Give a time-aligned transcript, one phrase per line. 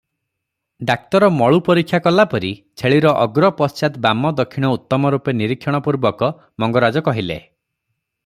[0.89, 2.49] "ଡାକ୍ତର ମଳୁ ପରୀକ୍ଷା କଲାପରି
[2.81, 6.31] ଛେଳିର ଅଗ୍ର ପଶ୍ଚାତ ବାମ ଦକ୍ଷିଣ ଉତ୍ତମରୂପେ ନିରୀକ୍ଷଣପୁର୍ବକ
[6.65, 7.39] ମଙ୍ଗରାଜ କହିଲେ।